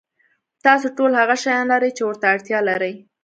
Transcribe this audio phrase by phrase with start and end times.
[0.65, 2.93] تاسو ټول هغه شیان لرئ چې ورته اړتیا لرئ.